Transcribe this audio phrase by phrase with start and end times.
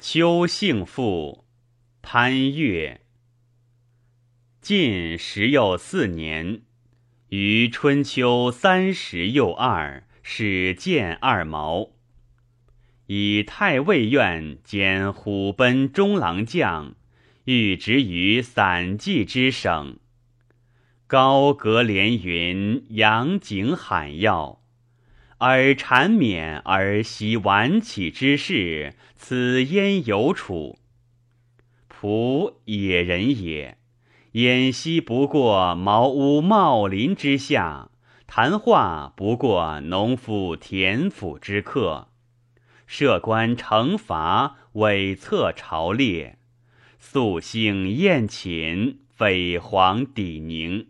[0.00, 1.44] 秋幸父，
[2.02, 3.00] 潘岳。
[4.60, 6.62] 晋十又四年，
[7.30, 11.90] 于春秋三十又二，始建二毛，
[13.08, 16.94] 以太尉院兼虎贲中郎将，
[17.46, 19.98] 欲职于散骑之省。
[21.08, 24.57] 高阁连云，阳景罕要。
[25.38, 30.80] 尔缠绵而习晚起之事，此焉有处？
[31.88, 33.78] 仆野人也，
[34.32, 37.88] 偃息不过茅屋茂林之下，
[38.26, 42.08] 谈话不过农夫田府之客，
[42.88, 46.38] 设官惩罚，伪策朝列，
[46.98, 50.88] 肃兴宴寝，匪黄抵宁。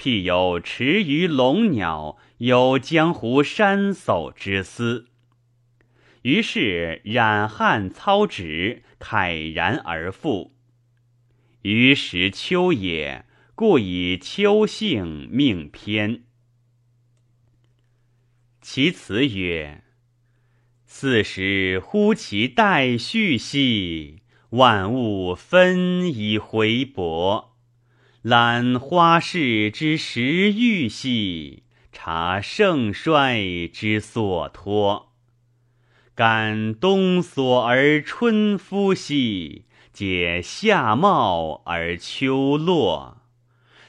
[0.00, 5.08] 譬有池鱼龙鸟，有江湖山叟之思。
[6.22, 10.56] 于是染汗操纸，慨然而复。
[11.60, 16.22] 于时秋也，故以秋姓命篇。
[18.62, 19.84] 其词曰
[20.86, 27.49] ：“四时呼其待续兮，万物分以回帛。”
[28.22, 35.14] 览花事之时欲兮，察盛衰之所托。
[36.14, 43.22] 感冬所而春复兮，解夏茂而秋落。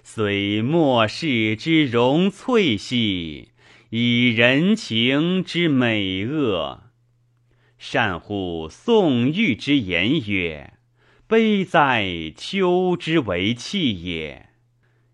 [0.02, 3.50] 虽末世之荣翠兮，
[3.90, 6.84] 以人情之美恶。
[7.78, 10.76] 善乎宋玉之言曰。
[11.32, 14.50] 悲哉，秋之为气也！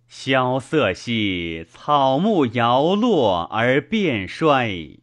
[0.07, 4.97] 萧瑟兮，草木摇落而变衰；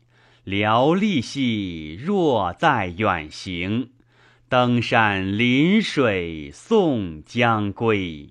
[0.44, 3.90] 寥丽兮，若在远行。
[4.48, 8.30] 登山临水，送将归。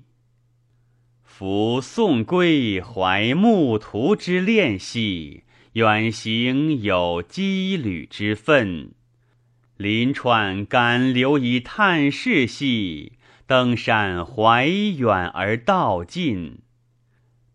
[1.24, 8.92] 夫送归怀牧途之恋兮，远行有羁旅之分。
[9.84, 16.60] 临川甘留以探视兮，登山怀远而道近。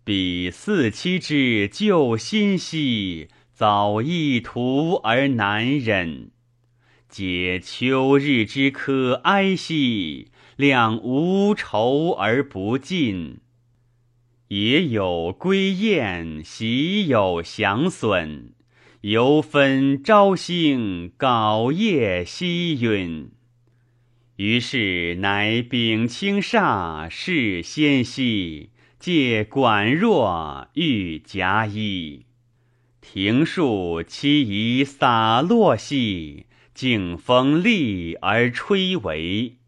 [0.04, 6.30] 彼四七之旧心兮，早一途而难忍。
[7.08, 13.38] 解秋日之可哀兮，谅无愁而不尽。
[14.48, 18.50] 也有归雁，喜有翔隼。
[19.02, 23.30] 犹分朝星，杲夜夕允。
[24.34, 32.26] 于是乃秉清煞，视纤兮，借管若欲夹衣。
[33.00, 39.58] 庭树栖宜洒落兮，静风立而吹为。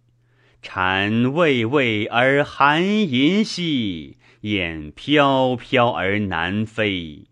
[0.60, 7.29] 蝉巍巍而寒吟兮，雁飘飘而南飞。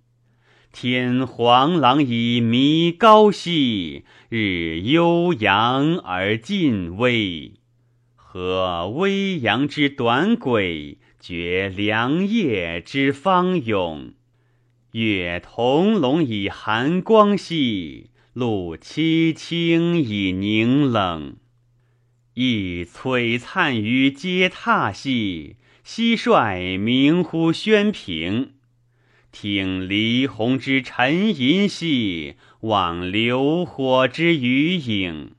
[0.70, 7.54] 天黄狼以弥高兮，日悠扬而近微。
[8.14, 14.12] 河微阳之短轨，绝凉夜之方永。
[14.92, 21.36] 月同笼以寒光兮，露凄清以凝冷。
[22.34, 28.52] 亦璀璨于阶榻兮，蟋蟀鸣乎轩平。
[29.31, 35.33] 听离鸿之沉吟兮，望流火之余影。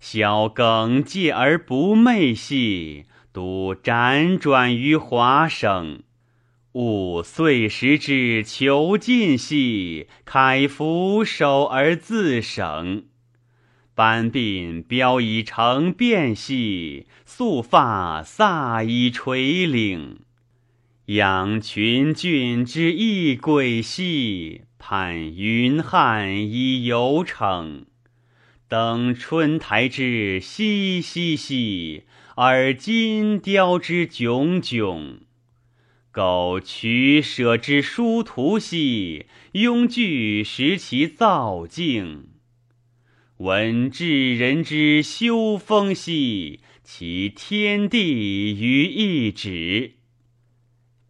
[0.00, 6.02] 晓更介而不寐兮，独辗转于华生。
[6.72, 13.04] 吾岁时之囚禁兮，慨俯首而自省。
[13.94, 20.23] 斑鬓标以成变兮，素发飒以垂领。
[21.08, 27.84] 仰群峻之异轨兮，盼云汉以游骋。
[28.68, 32.04] 登春台之熙熙兮，
[32.36, 35.20] 而金雕之炯炯。
[36.10, 42.28] 苟取舍之殊途兮，庸具识其造境。
[43.36, 49.96] 闻至人之修风兮，其天地于一指。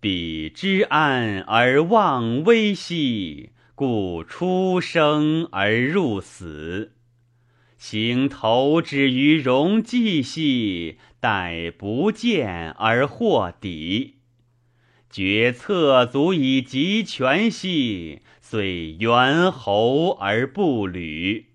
[0.05, 6.93] 彼知安而忘危兮，故出生而入死。
[7.79, 14.17] 行投之于戎迹兮，待不见而获敌。
[15.09, 21.47] 决策足以集权兮，遂猿猴而不履。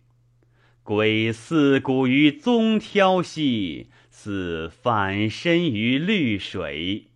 [0.81, 7.08] 归四顾于宗挑兮，似反身于绿水。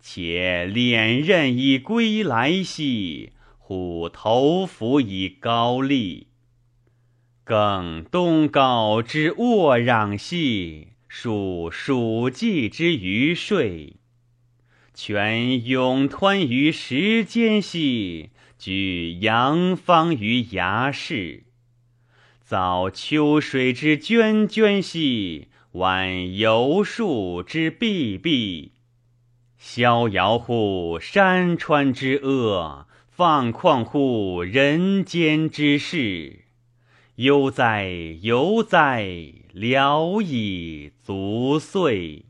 [0.00, 6.28] 且连任以归来兮，虎头伏以高丽。
[7.44, 13.94] 更东皋之沃壤兮，属蜀稷之余税。
[14.94, 21.44] 泉涌湍于石间兮，居阳方于崖室。
[22.40, 28.72] 早秋水之涓涓兮，晚游树之碧碧。
[29.62, 36.46] 逍遥乎山川之阿，放旷乎人间之事。
[37.16, 37.86] 悠哉
[38.22, 39.06] 悠哉，
[39.52, 42.24] 聊以足岁。